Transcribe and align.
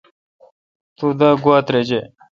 تو 0.97 1.07
دا 1.19 1.29
گواؙ 1.43 1.57
ترجہ۔ 1.67 2.01